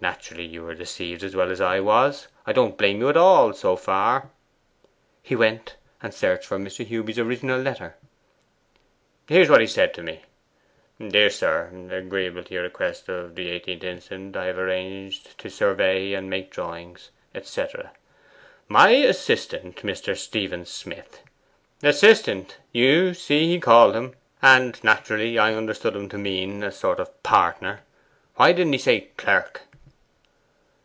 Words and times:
Naturally 0.00 0.44
you 0.44 0.62
were 0.62 0.76
deceived 0.76 1.24
as 1.24 1.34
well 1.34 1.50
as 1.50 1.60
I 1.60 1.80
was. 1.80 2.28
I 2.46 2.52
don't 2.52 2.78
blame 2.78 3.00
you 3.00 3.08
at 3.08 3.16
all, 3.16 3.52
so 3.52 3.74
far.' 3.74 4.30
He 5.24 5.34
went 5.34 5.74
and 6.00 6.14
searched 6.14 6.46
for 6.46 6.56
Mr. 6.56 6.86
Hewby's 6.86 7.18
original 7.18 7.60
letter. 7.60 7.96
'Here's 9.26 9.50
what 9.50 9.60
he 9.60 9.66
said 9.66 9.92
to 9.94 10.02
me: 10.04 10.20
"Dear 11.04 11.30
Sir, 11.30 11.72
Agreeably 11.90 12.44
to 12.44 12.54
your 12.54 12.62
request 12.62 13.08
of 13.08 13.34
the 13.34 13.50
18th 13.58 13.82
instant, 13.82 14.36
I 14.36 14.44
have 14.44 14.56
arranged 14.56 15.36
to 15.38 15.50
survey 15.50 16.12
and 16.12 16.30
make 16.30 16.52
drawings," 16.52 17.10
et 17.34 17.44
cetera. 17.48 17.90
"My 18.68 18.90
assistant, 18.90 19.74
Mr. 19.78 20.16
Stephen 20.16 20.64
Smith," 20.64 21.24
assistant, 21.82 22.56
you 22.70 23.14
see 23.14 23.48
he 23.48 23.58
called 23.58 23.96
him, 23.96 24.14
and 24.40 24.78
naturally 24.84 25.40
I 25.40 25.54
understood 25.54 25.96
him 25.96 26.08
to 26.10 26.18
mean 26.18 26.62
a 26.62 26.70
sort 26.70 27.00
of 27.00 27.20
partner. 27.24 27.80
Why 28.36 28.52
didn't 28.52 28.74
he 28.74 28.78
say 28.78 29.08
"clerk"? 29.16 29.62